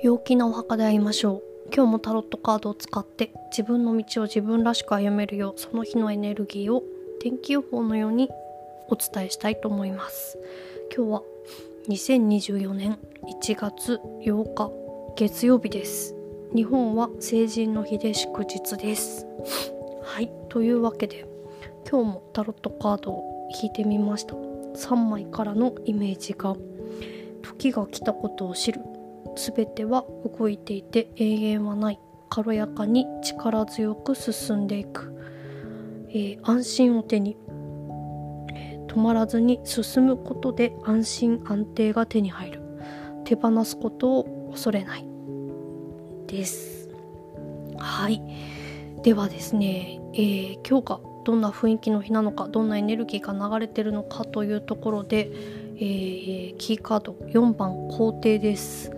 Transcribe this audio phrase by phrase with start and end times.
[0.00, 1.74] 陽気なお墓で会いましょう。
[1.74, 6.84] 今日もタロットカードを使って自分の道を自分らしく歩めるようその日のエネルギーを
[7.20, 8.30] 天気予報のように
[8.88, 10.38] お伝えしたいと思います。
[10.94, 11.22] 今日は
[11.88, 12.98] 2024年
[13.42, 14.70] 1月8日
[15.16, 16.14] 月曜日です。
[16.54, 19.26] 日本は成人の日で祝日です。
[20.04, 21.26] はいというわけで
[21.90, 24.34] 今日もタロットカードを引いてみました。
[24.34, 26.54] 3枚からのイメージが
[27.42, 28.80] 時が来たことを知る
[29.38, 30.04] 全ては
[30.38, 35.14] 動いていて永遠はない軽やかに力強く進んでいく、
[36.10, 37.36] えー、安心を手に、
[38.54, 42.62] えー、止まらずに進むことで安心安定が手に入る。
[43.24, 45.08] 手放すことを恐れない。
[46.26, 46.88] です。
[47.78, 48.22] はい。
[49.02, 55.30] ではですね、えー、今日がどんな雰囲気の日なのかどんなエネルギーが流れてるのかというところで、
[55.76, 58.90] えー、キーカード4番皇帝です。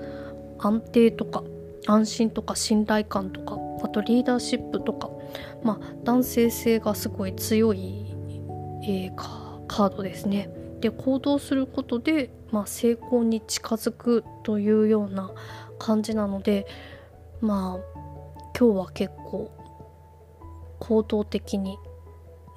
[0.63, 1.43] 安定とか
[1.87, 5.11] 安心とか信頼感とかあとリーダーシップとか、
[5.63, 8.15] まあ、男性性がすごい強い、
[8.83, 10.51] えー、カードですね。
[10.81, 15.31] で行動することで、まあ、成功に近づくというような
[15.79, 16.67] 感じなので
[17.41, 18.01] まあ
[18.59, 19.51] 今日は結構
[20.79, 21.79] 行動的に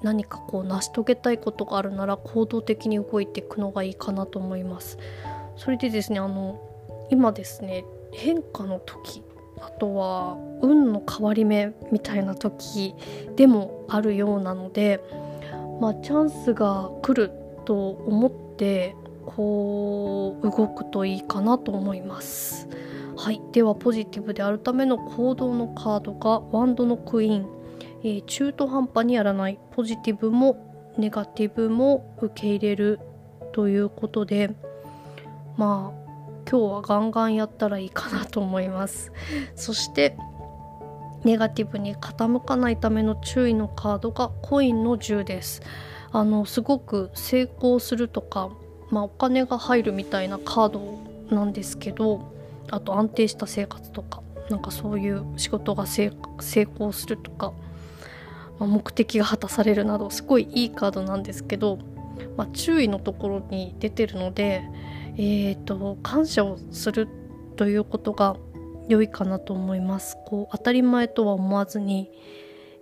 [0.02, 4.98] 何かこう成し遂げたいことがあるなら行動的に動いていくのがいいかなと思います。
[5.56, 6.60] それでですねあの
[7.10, 7.84] 今ですね
[8.14, 9.22] 変化の時
[9.60, 12.94] あとは運の変わり目みたいな時
[13.36, 15.00] でもあるようなので
[15.80, 17.32] まあチャンスが来る
[17.64, 18.94] と思って
[19.26, 22.68] こう動くといいかなと思います。
[23.16, 23.40] はい。
[23.52, 27.48] ではポジティブであるための行動のカードがワンドのクイーン、
[28.02, 29.58] えー、中途半端にやらない。
[29.72, 33.00] ポジティブもネガティブも受け入れる
[33.52, 34.50] ということで
[35.56, 36.03] まあ
[36.50, 39.12] 今日はガンガンやったらいいかなと思います。
[39.54, 40.16] そして
[41.24, 45.62] ネガティブに傾かないための注意のカードがコインの10です。
[46.12, 48.50] あのすごく成功するとか、
[48.90, 50.98] まあ、お金が入るみたいなカード
[51.34, 52.32] なんですけど
[52.70, 57.52] あと安定した生活とかなんかそういう仕事が成功するとか、
[58.60, 61.78] まあ、目的が果たされるなどすごいいいカードなんですけど、
[62.36, 64.62] まあ、注意のところに出てるので
[65.16, 67.08] えーと、感謝をする
[67.56, 68.36] ということが
[68.88, 70.16] 良いかなと思います。
[70.26, 72.10] こう当たり前とは思わずに、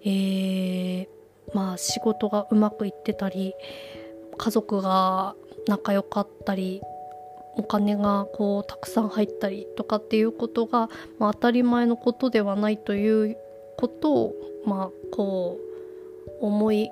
[0.04, 1.08] えー、
[1.52, 3.54] まあ、仕事がうまくいってたり
[4.38, 5.34] 家族が
[5.68, 6.80] 仲良かったり
[7.56, 10.88] お金がこうたくさん入ったりとかっていうことが、
[11.18, 13.36] まあ、当たり前のことではないという
[13.76, 15.58] ことを、まあ、こ
[16.40, 16.90] う思い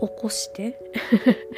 [0.00, 0.80] 起こして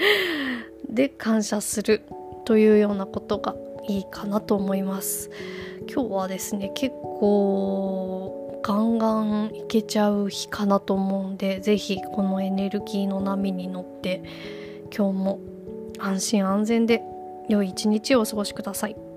[0.91, 2.03] で感謝する
[2.45, 3.55] というようなことが
[3.89, 5.31] いいかなと思います
[5.93, 14.23] 今日はですね結構ガンガンいけちゃう日かなと思うんで是非このエネルギーの波に乗って
[14.97, 15.41] 今日も
[15.99, 17.03] 安心安全で
[17.49, 19.12] 良い一日をお過ごしください。